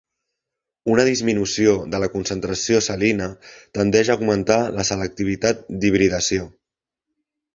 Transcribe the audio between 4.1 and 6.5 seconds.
a augmentar la selectivitat d'hibridació.